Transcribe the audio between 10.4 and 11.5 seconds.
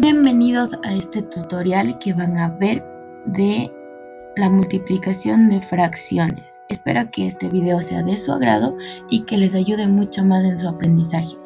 en su aprendizaje.